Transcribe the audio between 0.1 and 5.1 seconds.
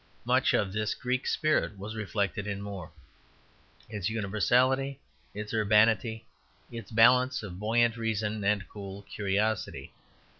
Much of this Greek spirit was reflected in More; its universality,